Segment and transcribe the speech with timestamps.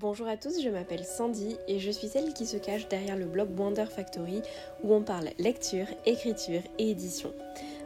[0.00, 3.24] Bonjour à tous, je m'appelle Sandy et je suis celle qui se cache derrière le
[3.24, 4.42] blog Wonder Factory
[4.84, 7.32] où on parle lecture, écriture et édition.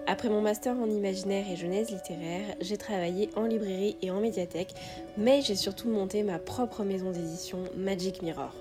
[0.06, 4.74] Après mon master en imaginaire et genèse littéraire, j'ai travaillé en librairie et en médiathèque,
[5.16, 8.52] mais j'ai surtout monté ma propre maison d'édition Magic Mirror.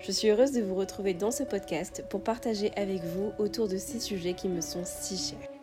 [0.00, 3.76] Je suis heureuse de vous retrouver dans ce podcast pour partager avec vous autour de
[3.76, 5.57] ces sujets qui me sont si chers.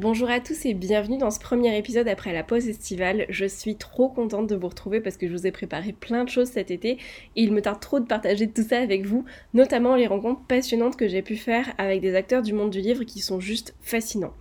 [0.00, 3.26] Bonjour à tous et bienvenue dans ce premier épisode après la pause estivale.
[3.28, 6.30] Je suis trop contente de vous retrouver parce que je vous ai préparé plein de
[6.30, 6.98] choses cet été et
[7.36, 11.06] il me tarde trop de partager tout ça avec vous, notamment les rencontres passionnantes que
[11.06, 14.32] j'ai pu faire avec des acteurs du monde du livre qui sont juste fascinants.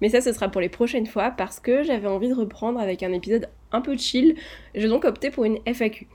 [0.00, 3.02] Mais ça ce sera pour les prochaines fois parce que j'avais envie de reprendre avec
[3.02, 4.36] un épisode un peu chill.
[4.76, 6.06] J'ai donc opté pour une FAQ.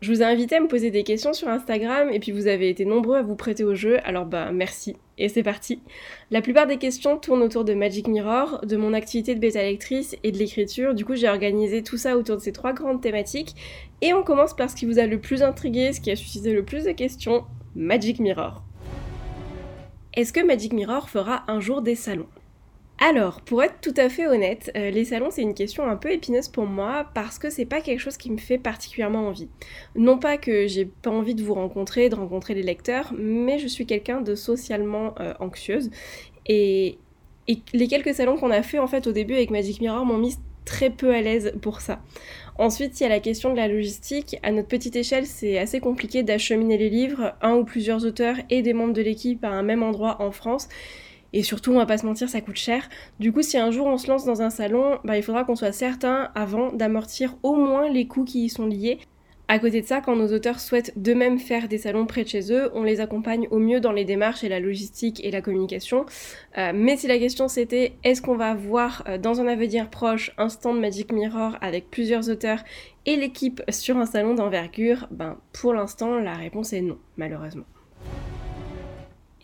[0.00, 2.70] Je vous ai invité à me poser des questions sur Instagram et puis vous avez
[2.70, 4.96] été nombreux à vous prêter au jeu, alors bah merci.
[5.18, 5.82] Et c'est parti.
[6.30, 10.16] La plupart des questions tournent autour de Magic Mirror, de mon activité de bêta lectrice
[10.22, 10.94] et de l'écriture.
[10.94, 13.56] Du coup, j'ai organisé tout ça autour de ces trois grandes thématiques.
[14.00, 16.52] Et on commence par ce qui vous a le plus intrigué, ce qui a suscité
[16.52, 17.44] le plus de questions,
[17.74, 18.62] Magic Mirror.
[20.14, 22.28] Est-ce que Magic Mirror fera un jour des salons?
[23.00, 26.10] Alors, pour être tout à fait honnête, euh, les salons c'est une question un peu
[26.10, 29.48] épineuse pour moi parce que c'est pas quelque chose qui me fait particulièrement envie.
[29.94, 33.68] Non pas que j'ai pas envie de vous rencontrer, de rencontrer les lecteurs, mais je
[33.68, 35.90] suis quelqu'un de socialement euh, anxieuse
[36.46, 36.98] et,
[37.72, 40.36] les quelques salons qu'on a fait en fait au début avec Magic Mirror m'ont mis
[40.66, 42.02] très peu à l'aise pour ça.
[42.58, 44.36] Ensuite, il y a la question de la logistique.
[44.42, 48.60] À notre petite échelle, c'est assez compliqué d'acheminer les livres, un ou plusieurs auteurs et
[48.60, 50.68] des membres de l'équipe à un même endroit en France.
[51.32, 52.88] Et surtout, on va pas se mentir, ça coûte cher.
[53.20, 55.56] Du coup, si un jour on se lance dans un salon, bah, il faudra qu'on
[55.56, 58.98] soit certain avant d'amortir au moins les coûts qui y sont liés.
[59.50, 62.52] À côté de ça, quand nos auteurs souhaitent d'eux-mêmes faire des salons près de chez
[62.52, 66.04] eux, on les accompagne au mieux dans les démarches et la logistique et la communication.
[66.58, 70.32] Euh, mais si la question c'était est-ce qu'on va voir euh, dans un avenir proche
[70.36, 72.62] un stand Magic Mirror avec plusieurs auteurs
[73.06, 77.64] et l'équipe sur un salon d'envergure, ben pour l'instant la réponse est non, malheureusement.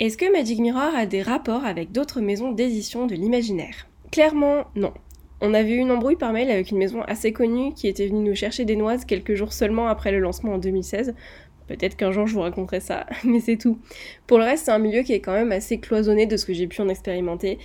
[0.01, 3.87] Est-ce que Magic Mirror a des rapports avec d'autres maisons d'édition de l'imaginaire?
[4.11, 4.93] Clairement, non.
[5.41, 8.29] On avait eu une embrouille par mail avec une maison assez connue qui était venue
[8.29, 11.15] nous chercher des noises quelques jours seulement après le lancement en 2016.
[11.69, 13.79] Peut-être qu'un jour je vous raconterai ça, mais c'est tout.
[14.27, 16.55] Pour le reste, c'est un milieu qui est quand même assez cloisonné de ce que
[16.55, 17.59] j'ai pu en expérimenter.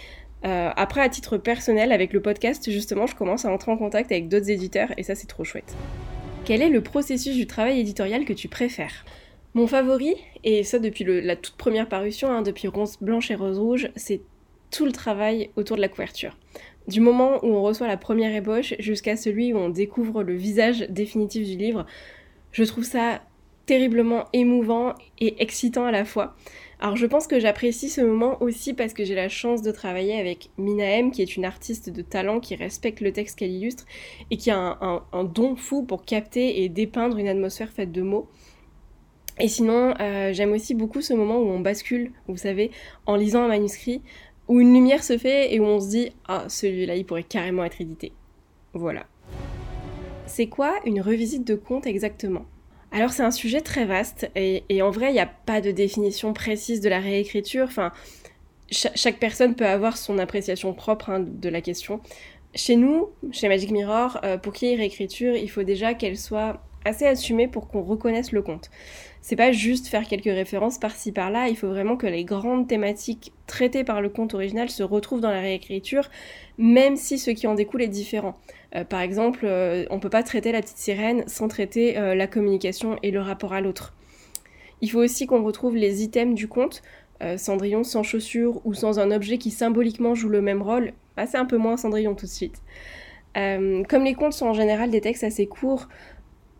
[0.45, 4.11] Euh, après, à titre personnel, avec le podcast, justement, je commence à entrer en contact
[4.11, 5.75] avec d'autres éditeurs et ça, c'est trop chouette.
[6.45, 9.03] Quel est le processus du travail éditorial que tu préfères?
[9.53, 13.59] Mon favori, et ça depuis la toute première parution, hein, depuis Rose Blanche et Rose
[13.59, 14.21] Rouge, c'est
[14.71, 16.37] tout le travail autour de la couverture.
[16.87, 20.87] Du moment où on reçoit la première ébauche jusqu'à celui où on découvre le visage
[20.89, 21.85] définitif du livre,
[22.51, 23.21] je trouve ça
[23.65, 26.35] terriblement émouvant et excitant à la fois.
[26.79, 30.19] Alors je pense que j'apprécie ce moment aussi parce que j'ai la chance de travailler
[30.19, 33.85] avec Minaem, qui est une artiste de talent qui respecte le texte qu'elle illustre
[34.31, 38.27] et qui a un don fou pour capter et dépeindre une atmosphère faite de mots.
[39.39, 42.71] Et sinon, euh, j'aime aussi beaucoup ce moment où on bascule, vous savez,
[43.05, 44.01] en lisant un manuscrit,
[44.49, 47.63] où une lumière se fait et où on se dit Ah, celui-là, il pourrait carrément
[47.63, 48.11] être édité.
[48.73, 49.05] Voilà.
[50.25, 52.45] C'est quoi une revisite de conte exactement?
[52.91, 56.33] Alors c'est un sujet très vaste et, en vrai il n'y a pas de définition
[56.33, 57.65] précise de la réécriture.
[57.65, 57.91] Enfin,
[58.71, 61.99] chaque personne peut avoir son appréciation propre hein, de la question.
[62.55, 66.17] Chez nous, chez Magic Mirror, euh, pour qu'il y ait réécriture, il faut déjà qu'elle
[66.17, 68.71] soit assez assumée pour qu'on reconnaisse le conte
[69.21, 73.33] c'est pas juste faire quelques références par-ci par-là, il faut vraiment que les grandes thématiques
[73.47, 76.09] traitées par le conte original se retrouvent dans la réécriture,
[76.57, 78.35] même si ce qui en découle est différent.
[78.75, 82.27] Euh, par exemple, euh, on peut pas traiter la petite sirène sans traiter euh, la
[82.27, 83.93] communication et le rapport à l'autre.
[84.81, 86.81] Il faut aussi qu'on retrouve les items du conte,
[87.35, 91.37] Cendrillon sans chaussures ou sans un objet qui symboliquement joue le même rôle, bah, c'est
[91.37, 92.61] un peu moins Cendrillon tout de suite.
[93.33, 95.89] comme les contes sont en général des textes assez courts,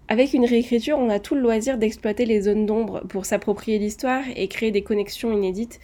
[0.09, 4.23] avec une réécriture, on a tout le loisir d'exploiter les zones d'ombre pour s'approprier l'histoire
[4.35, 5.79] et créer des connexions inédites.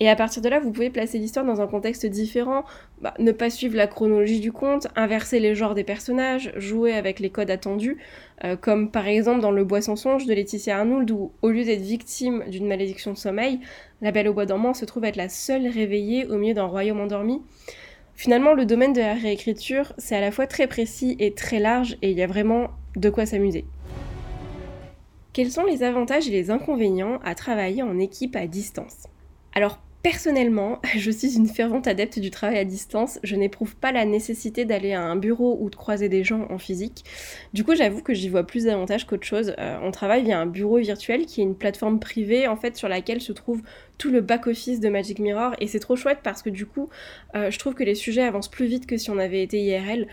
[0.00, 2.64] Et à partir de là, vous pouvez placer l'histoire dans un contexte différent,
[3.00, 7.20] bah, ne pas suivre la chronologie du conte, inverser les genres des personnages, jouer avec
[7.20, 7.98] les codes attendus,
[8.42, 11.64] euh, comme par exemple dans Le Bois sans songe de Laetitia Arnould, où au lieu
[11.64, 13.60] d'être victime d'une malédiction de sommeil,
[14.02, 17.00] la Belle au Bois dormant se trouve être la seule réveillée au milieu d'un royaume
[17.00, 17.42] endormi.
[18.16, 21.96] Finalement, le domaine de la réécriture, c'est à la fois très précis et très large,
[22.02, 23.64] et il y a vraiment de quoi s'amuser.
[25.32, 29.04] Quels sont les avantages et les inconvénients à travailler en équipe à distance?
[29.54, 33.18] Alors Personnellement, je suis une fervente adepte du travail à distance.
[33.24, 36.58] Je n'éprouve pas la nécessité d'aller à un bureau ou de croiser des gens en
[36.58, 37.04] physique.
[37.52, 39.54] Du coup, j'avoue que j'y vois plus d'avantages qu'autre chose.
[39.58, 42.88] Euh, on travaille via un bureau virtuel qui est une plateforme privée en fait sur
[42.88, 43.62] laquelle se trouve
[43.98, 46.88] tout le back-office de Magic Mirror et c'est trop chouette parce que du coup,
[47.34, 50.06] euh, je trouve que les sujets avancent plus vite que si on avait été IRL.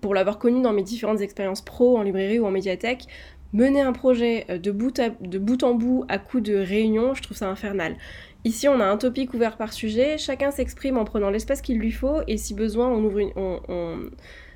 [0.00, 3.06] Pour l'avoir connu dans mes différentes expériences pro en librairie ou en médiathèque,
[3.52, 7.36] mener un projet de bout, de bout en bout à coup de réunion, je trouve
[7.36, 7.96] ça infernal.
[8.44, 11.92] Ici, on a un topic ouvert par sujet, chacun s'exprime en prenant l'espace qu'il lui
[11.92, 13.20] faut, et si besoin, on ouvre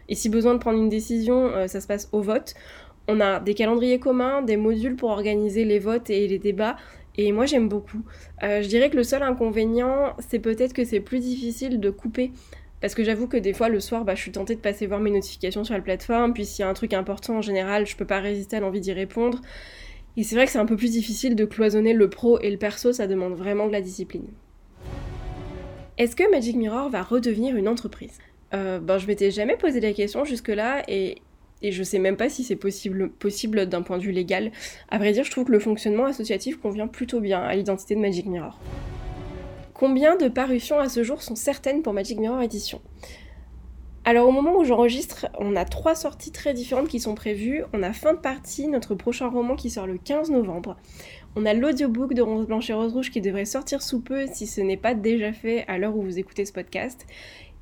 [0.08, 2.54] Et si besoin de prendre une décision, ça se passe au vote.
[3.08, 6.76] On a des calendriers communs, des modules pour organiser les votes et les débats.
[7.16, 8.02] Et moi j'aime beaucoup.
[8.44, 12.32] Euh, je dirais que le seul inconvénient, c'est peut-être que c'est plus difficile de couper.
[12.80, 15.00] Parce que j'avoue que des fois le soir, bah, je suis tentée de passer voir
[15.00, 16.32] mes notifications sur la plateforme.
[16.32, 18.80] Puis s'il y a un truc important en général, je peux pas résister à l'envie
[18.80, 19.40] d'y répondre.
[20.16, 22.56] Et c'est vrai que c'est un peu plus difficile de cloisonner le pro et le
[22.56, 24.26] perso, ça demande vraiment de la discipline.
[25.96, 28.18] Est-ce que Magic Mirror va redevenir une entreprise?
[28.54, 31.16] Euh, ben, je m'étais jamais posé la question jusque-là et
[31.62, 34.52] et je sais même pas si c'est possible, possible d'un point de vue légal.
[34.90, 38.00] À vrai dire, je trouve que le fonctionnement associatif convient plutôt bien à l'identité de
[38.00, 38.60] Magic Mirror.
[39.78, 42.80] Combien de parutions à ce jour sont certaines pour Magic Mirror Edition?
[44.04, 47.62] Alors au moment où j'enregistre, on a trois sorties très différentes qui sont prévues.
[47.72, 50.76] On a fin de partie, notre prochain roman qui sort le 15 novembre.
[51.36, 54.48] On a l'audiobook de Rose Blanche et Rose Rouge qui devrait sortir sous peu si
[54.48, 57.06] ce n'est pas déjà fait à l'heure où vous écoutez ce podcast.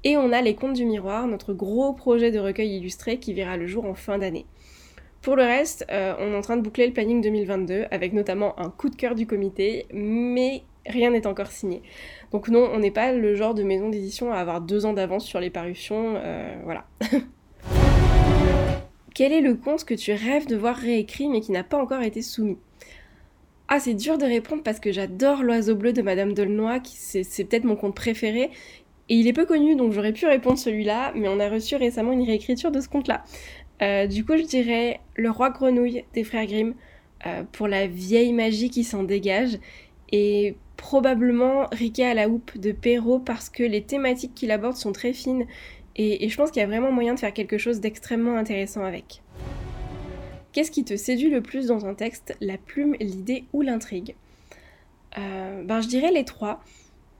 [0.02, 3.58] Et on a Les Contes du Miroir, notre gros projet de recueil illustré qui verra
[3.58, 4.46] le jour en fin d'année.
[5.20, 8.58] Pour le reste, euh, on est en train de boucler le planning 2022 avec notamment
[8.58, 11.82] un coup de cœur du comité, mais rien n'est encore signé.
[12.32, 15.24] Donc non, on n'est pas le genre de maison d'édition à avoir deux ans d'avance
[15.24, 16.86] sur les parutions, euh, voilà.
[19.14, 22.02] Quel est le conte que tu rêves de voir réécrit mais qui n'a pas encore
[22.02, 22.58] été soumis?
[23.68, 27.64] Ah, c'est dur de répondre parce que j'adore L'Oiseau Bleu de Madame Delnoy, c'est peut-être
[27.64, 28.50] mon conte préféré,
[29.08, 32.12] et il est peu connu, donc j'aurais pu répondre celui-là, mais on a reçu récemment
[32.12, 33.24] une réécriture de ce conte-là.
[33.82, 36.74] Euh, du coup, je dirais Le Roi Grenouille des Frères Grimm,
[37.26, 39.58] euh, pour la vieille magie qui s'en dégage,
[40.12, 44.92] et probablement Riquet à la houppe de Perrault, parce que les thématiques qu'il aborde sont
[44.92, 45.46] très fines,
[45.96, 49.22] et, je pense qu'il y a vraiment moyen de faire quelque chose d'extrêmement intéressant avec.
[50.52, 54.14] Qu'est-ce qui te séduit le plus dans un texte La plume, l'idée ou l'intrigue?
[55.18, 56.62] Euh, Ben, je dirais les trois.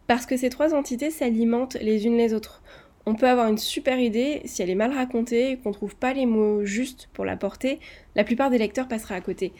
[0.07, 2.63] Parce que ces trois entités s'alimentent les unes les autres.
[3.07, 6.27] On peut avoir une super idée, si elle est mal racontée qu'on trouve pas les
[6.27, 7.81] mots justes pour la porter,
[8.15, 9.53] la plupart des lecteurs passeraient à côté.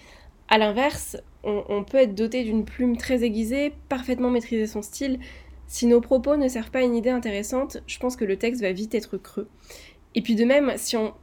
[0.49, 1.17] A l'inverse,
[1.47, 5.21] on, peut être doté d'une plume très aiguisée, parfaitement maîtriser son style.
[5.69, 8.63] Si nos propos ne servent pas à une idée intéressante, je pense que le texte
[8.63, 9.49] va vite être creux.
[10.15, 11.15] Et puis de même, si on,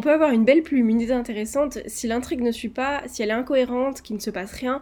[0.00, 3.30] peut avoir une belle plume, une idée intéressante, si l'intrigue ne suit pas, si elle
[3.30, 4.80] est incohérente, qu'il ne se passe rien,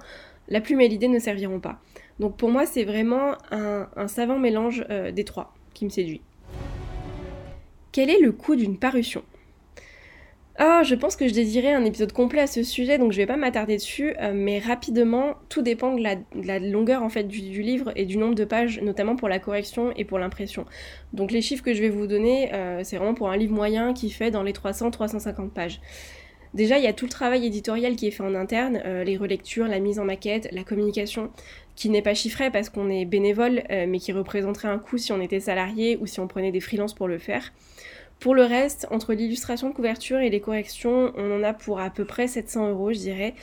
[0.48, 1.80] la plume et l'idée ne serviront pas.
[2.18, 6.20] Donc pour moi, c'est vraiment un, savant mélange euh, des trois qui me séduit.
[7.92, 9.22] Quel est le coût d'une parution?
[10.62, 13.24] Ah, je pense que je désirais un épisode complet à ce sujet, donc je vais
[13.24, 17.92] pas m'attarder dessus, euh, mais rapidement, tout dépend de la, longueur en fait du, livre
[17.96, 20.66] et du nombre de pages, notamment pour la correction et pour l'impression.
[21.14, 23.94] Donc les chiffres que je vais vous donner, euh, c'est vraiment pour un livre moyen
[23.94, 25.80] qui fait dans les 300-350 pages.
[26.52, 29.68] Déjà, il y a tout le travail éditorial qui est fait en interne, les relectures,
[29.68, 31.30] la mise en maquette, la communication
[31.80, 35.12] qui n'est pas chiffré parce qu'on est bénévole, euh, mais qui représenterait un coût si
[35.12, 37.54] on était salarié ou si on prenait des freelances pour le faire.
[38.20, 41.88] Pour le reste, entre l'illustration de couverture et les corrections, on en a pour à
[41.88, 43.34] peu près 700 euros, je dirais.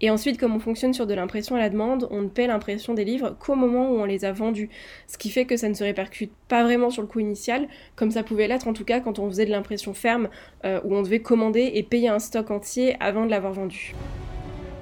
[0.00, 2.94] Et ensuite, comme on fonctionne sur de l'impression à la demande, on ne paie l'impression
[2.94, 4.70] des livres qu'au moment où on les a vendus.
[5.06, 8.10] Ce qui fait que ça ne se répercute pas vraiment sur le coût initial, comme
[8.10, 10.30] ça pouvait l'être en tout cas quand on faisait de l'impression ferme,
[10.64, 13.94] euh, où on devait commander et payer un stock entier avant de l'avoir vendu.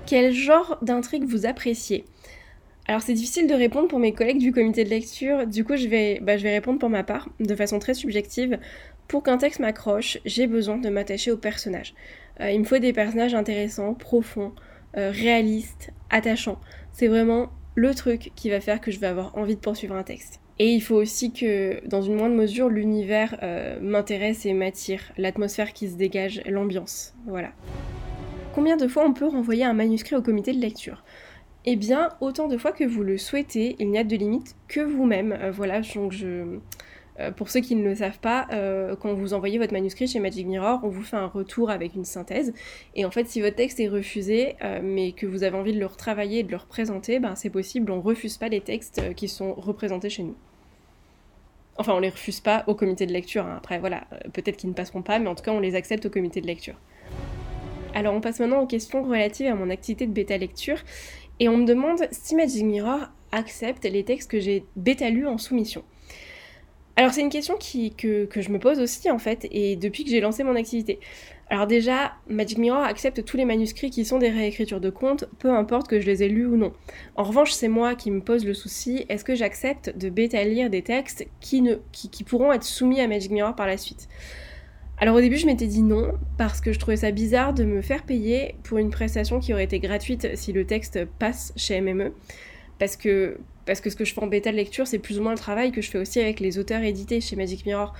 [0.06, 2.04] Quel genre d'intrigue vous appréciez?
[2.90, 5.86] Alors c'est difficile de répondre pour mes collègues du comité de lecture, du coup je
[5.86, 8.58] vais, bah, je vais répondre pour ma part, de façon très subjective.
[9.10, 11.94] Pour qu'un texte m'accroche, j'ai besoin de m'attacher aux personnages.
[12.40, 14.52] Euh, il me faut des personnages intéressants, profonds,
[14.96, 16.60] euh, réalistes, attachants.
[16.92, 20.04] C'est vraiment le truc qui va faire que je vais avoir envie de poursuivre un
[20.04, 20.38] texte.
[20.60, 25.72] Et il faut aussi que, dans une moindre mesure, l'univers euh, m'intéresse et m'attire, l'atmosphère
[25.72, 27.12] qui se dégage, l'ambiance.
[27.26, 27.50] Voilà.
[28.54, 31.02] Combien de fois on peut renvoyer un manuscrit au comité de lecture?
[31.64, 34.78] Eh bien, autant de fois que vous le souhaitez, il n'y a de limite que
[34.78, 35.36] vous-même.
[35.52, 36.60] Voilà, donc je...
[37.18, 40.20] Euh, pour ceux qui ne le savent pas, euh, quand vous envoyez votre manuscrit chez
[40.20, 42.52] Magic Mirror, on vous fait un retour avec une synthèse.
[42.94, 45.86] Et en fait, si votre texte est refusé, mais que vous avez envie de le
[45.86, 49.54] retravailler et de le représenter, ben, c'est possible, on refuse pas les textes qui sont
[49.54, 50.36] représentés chez nous.
[51.76, 53.46] Enfin, on les refuse pas au comité de lecture.
[53.46, 53.54] Hein.
[53.56, 56.10] Après, voilà, peut-être qu'ils ne passeront pas, mais en tout cas, on les accepte au
[56.10, 56.74] comité de lecture.
[57.94, 60.78] Alors, on passe maintenant aux questions relatives à mon activité de bêta lecture.
[61.38, 65.38] Et on me demande si Magic Mirror accepte les textes que j'ai bêta lus en
[65.38, 65.82] soumission.
[67.00, 70.20] Alors c'est une question que, je me pose aussi en fait, et depuis que j'ai
[70.20, 71.00] lancé mon activité.
[71.48, 75.50] Alors déjà, Magic Mirror accepte tous les manuscrits qui sont des réécritures de contes, peu
[75.50, 76.74] importe que je les ai lus ou non.
[77.16, 80.68] En revanche, c'est moi qui me pose le souci, est-ce que j'accepte de bêta lire
[80.68, 81.62] des textes qui
[82.26, 84.06] pourront être soumis à Magic Mirror par la suite?
[84.98, 87.80] Alors au début je m'étais dit non parce que je trouvais ça bizarre de me
[87.80, 92.12] faire payer pour une prestation qui aurait été gratuite si le texte passe chez MME
[92.78, 93.38] parce que
[93.70, 95.38] parce que ce que je fais en bêta de lecture c'est plus ou moins le
[95.38, 97.94] travail que je fais aussi avec les auteurs édités chez Magic Mirror.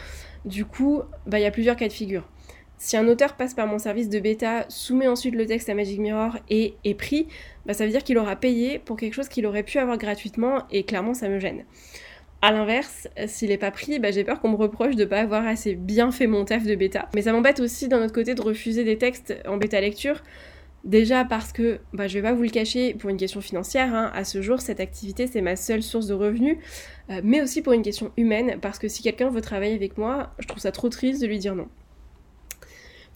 [0.44, 2.28] Du coup, bah il y a plusieurs cas de figure.
[2.76, 6.00] Si un auteur passe par mon service de bêta, soumet ensuite le texte à Magic
[6.00, 7.28] Mirror et est pris,
[7.66, 10.64] bah ça veut dire qu'il aura payé pour quelque chose qu'il aurait pu avoir gratuitement
[10.72, 11.64] et clairement ça me gêne.
[12.42, 15.46] A l'inverse, s'il est pas pris, bah, j'ai peur qu'on me reproche de pas avoir
[15.46, 17.08] assez bien fait mon taf de bêta.
[17.14, 20.20] Mais ça m'embête aussi d'un autre côté de refuser des textes en bêta lecture.
[20.84, 24.10] Déjà parce que, bah, je vais pas vous le cacher, pour une question financière, hein,
[24.14, 26.56] à ce jour, cette activité c'est ma seule source de revenus,
[27.10, 30.32] euh, mais aussi pour une question humaine, parce que si quelqu'un veut travailler avec moi,
[30.38, 31.68] je trouve ça trop triste de lui dire non.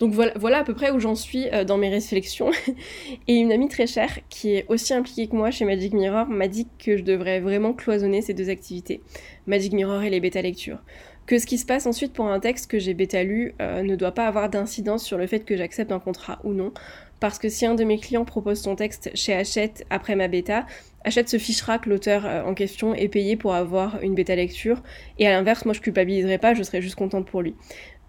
[0.00, 2.50] Donc voilà, à peu près où j'en suis euh, dans mes réflexions.
[3.28, 6.48] Et une amie très chère, qui est aussi impliquée que moi chez Magic Mirror, m'a
[6.48, 9.00] dit que je devrais vraiment cloisonner ces deux activités,
[9.46, 10.82] Magic Mirror et les bêta lectures.
[11.26, 13.96] Que ce qui se passe ensuite pour un texte que j'ai bêta lu euh, ne
[13.96, 16.72] doit pas avoir d'incidence sur le fait que j'accepte un contrat ou non.
[17.20, 20.66] Parce que si un de mes clients propose son texte chez Hachette après ma bêta,
[21.04, 24.82] Hachette se fichera que l'auteur euh, en question est payé pour avoir une bêta lecture.
[25.18, 27.54] Et à l'inverse, moi je culpabiliserai pas, je serai juste contente pour lui.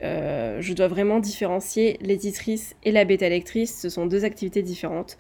[0.01, 5.17] Euh, je dois vraiment différencier l'éditrice et la bêta lectrice, ce sont deux activités différentes.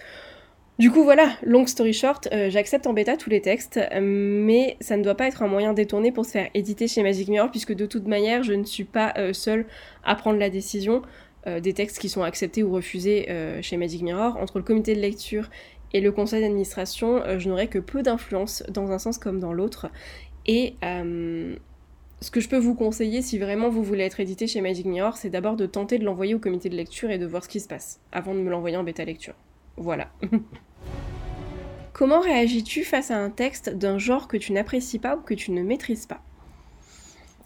[0.77, 4.97] Du coup voilà, long story short, euh, j'accepte en bêta tous les textes, mais ça
[4.97, 7.73] ne doit pas être un moyen détourné pour se faire éditer chez Magic Mirror, puisque
[7.73, 9.67] de toute manière, je ne suis pas seule
[10.03, 11.01] à prendre la décision
[11.45, 13.27] des textes qui sont acceptés ou refusés
[13.61, 14.37] chez Magic Mirror.
[14.37, 15.49] Entre le comité de lecture
[15.93, 19.87] et le conseil d'administration, je n'aurai que peu d'influence dans un sens comme dans l'autre.
[20.47, 20.75] Et
[22.21, 25.17] ce que je peux vous conseiller si vraiment vous voulez être édité chez Magic Mirror,
[25.17, 27.59] c'est d'abord de tenter de l'envoyer au comité de lecture et de voir ce qui
[27.59, 29.35] se passe, avant de me l'envoyer en bêta lecture.
[29.77, 30.09] Voilà.
[31.93, 35.51] Comment réagis-tu face à un texte d'un genre que tu n'apprécies pas ou que tu
[35.51, 36.21] ne maîtrises pas?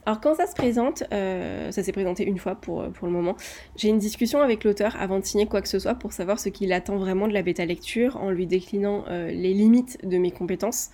[0.06, 3.36] Alors quand ça se présente, euh, ça s'est présenté une fois pour, pour le moment,
[3.76, 6.50] j'ai une discussion avec l'auteur avant de signer quoi que ce soit pour savoir ce
[6.50, 10.32] qu'il attend vraiment de la bêta lecture en lui déclinant euh, les limites de mes
[10.32, 10.90] compétences.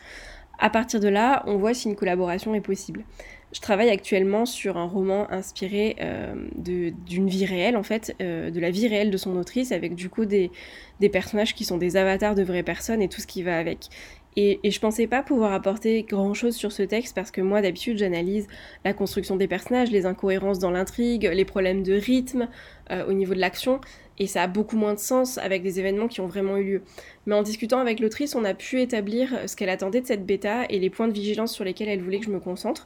[0.58, 3.04] À partir de là, on voit si une collaboration est possible.
[3.52, 8.60] Je travaille actuellement sur un roman inspiré euh, d'une vie réelle, en fait, euh, de
[8.60, 10.52] la vie réelle de son autrice, avec du coup des,
[11.00, 13.90] des, personnages qui sont des avatars de vraies personnes et tout ce qui va avec.
[14.38, 17.62] Et, et je pensais pas pouvoir apporter grand chose sur ce texte parce que moi
[17.62, 18.48] d'habitude j'analyse
[18.84, 22.50] la construction des personnages, les incohérences dans l'intrigue, les problèmes de rythme
[22.92, 23.80] euh, au niveau de l'action,
[24.20, 26.82] et ça a beaucoup moins de sens avec des événements qui ont vraiment eu lieu.
[27.25, 30.66] Mais en discutant avec l'autrice, on a pu établir ce qu'elle attendait de cette bêta
[30.70, 32.86] et les points de vigilance sur lesquels elle voulait que je me concentre.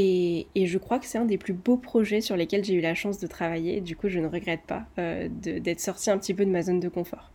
[0.00, 2.94] Et, je crois que c'est un des plus beaux projets sur lesquels j'ai eu la
[2.94, 3.80] chance de travailler.
[3.80, 6.78] Du coup, je ne regrette pas euh, d'être sortie un petit peu de ma zone
[6.78, 7.32] de confort.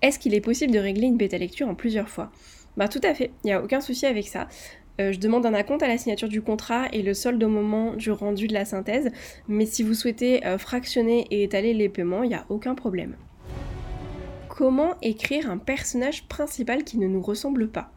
[0.00, 2.32] Est-ce qu'il est possible de régler une bêta lecture en plusieurs fois?
[2.78, 4.48] Bah tout à fait, il n'y a aucun souci avec ça.
[4.98, 7.94] Euh, je demande un acompte à la signature du contrat et le solde au moment
[7.94, 9.10] du rendu de la synthèse,
[9.46, 13.16] mais si vous souhaitez euh, fractionner et étaler les paiements, il n'y a aucun problème.
[14.48, 17.93] Comment écrire un personnage principal qui ne nous ressemble pas?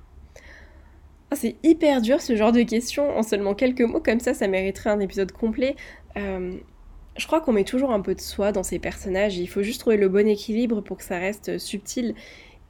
[1.38, 4.89] C'est hyper dur ce genre de questions en seulement quelques mots comme ça, ça mériterait
[4.89, 5.75] un épisode complet.
[6.17, 6.58] Euh,
[7.17, 9.79] je crois qu'on met toujours un peu de soi dans ces personnages, il faut juste
[9.79, 12.15] trouver le bon équilibre pour que ça reste subtil.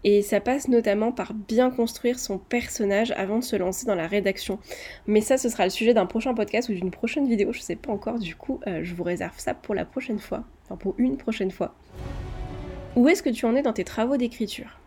[0.03, 4.07] Et ça passe notamment par bien construire son personnage avant de se lancer dans la
[4.07, 4.59] rédaction.
[5.07, 7.75] Mais ça, ce sera le sujet d'un prochain podcast ou d'une prochaine vidéo, je sais
[7.75, 10.43] pas encore, du coup, euh, je vous réserve ça pour la prochaine fois.
[10.63, 11.73] Enfin, pour une prochaine fois.
[12.95, 14.79] Où est-ce que tu en es dans tes travaux d'écriture?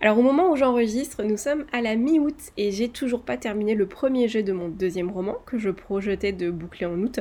[0.00, 3.74] Alors au moment où j'enregistre, nous sommes à la mi-août et j'ai toujours pas terminé
[3.74, 7.20] le premier jet de mon deuxième roman que je projetais de boucler en août.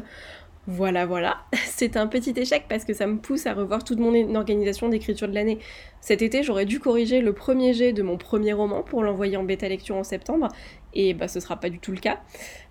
[0.67, 1.37] Voilà, voilà.
[1.53, 5.27] C'est un petit échec parce que ça me pousse à revoir toute mon organisation d'écriture
[5.27, 5.59] de l'année.
[6.01, 9.43] Cet été, j'aurais dû corriger le premier jet de mon premier roman pour l'envoyer en
[9.43, 10.49] bêta lecture en septembre,
[10.93, 12.19] et bah ce sera pas du tout le cas.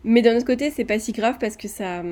[0.03, 2.03] Mais d'un autre côté, c'est pas si grave parce que ça,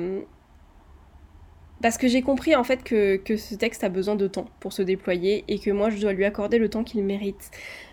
[1.83, 4.81] parce que j'ai compris en fait que, ce texte a besoin de temps pour se
[4.81, 7.51] déployer et que moi je dois lui accorder le temps qu'il mérite.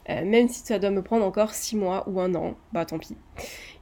[0.09, 2.99] Euh, même si ça doit me prendre encore 6 mois ou un an, bah tant
[3.01, 3.17] pis.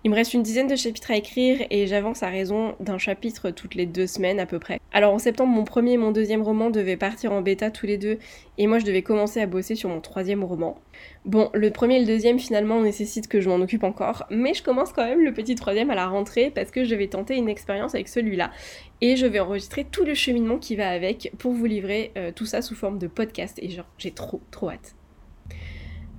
[0.05, 3.51] Il me reste une dizaine de chapitres à écrire et j'avance à raison d'un chapitre
[3.51, 4.81] toutes les deux semaines à peu près.
[4.93, 7.99] Alors en septembre, mon premier et mon deuxième roman devaient partir en bêta tous les
[7.99, 8.19] deux
[8.59, 10.79] et moi je devais commencer à bosser sur mon troisième roman.
[11.25, 14.63] Bon, le premier et le deuxième finalement nécessitent que je m'en occupe encore, mais je
[14.63, 17.49] commence quand même le petit troisième à la rentrée parce que je vais tenter une
[17.49, 18.53] expérience avec celui-là
[19.01, 22.47] et je vais enregistrer tout le cheminement qui va avec pour vous livrer euh, tout
[22.47, 24.95] ça sous forme de podcast et genre j'ai trop trop hâte.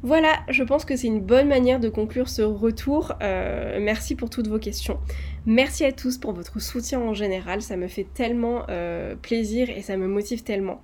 [0.01, 3.13] Voilà, je pense que c'est une bonne manière de conclure ce retour.
[3.21, 4.97] Euh, merci pour toutes vos questions.
[5.45, 9.81] Merci à tous pour votre soutien en général, ça me fait tellement euh, plaisir et
[9.81, 10.81] ça me motive tellement.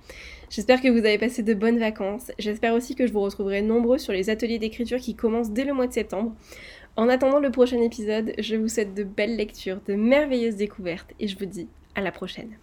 [0.50, 2.30] J'espère que vous avez passé de bonnes vacances.
[2.38, 5.72] J'espère aussi que je vous retrouverai nombreux sur les ateliers d'écriture qui commencent dès le
[5.72, 6.34] mois de septembre.
[6.96, 11.26] En attendant le prochain épisode, je vous souhaite de belles lectures, de merveilleuses découvertes et
[11.26, 12.56] je vous dis À la prochaine.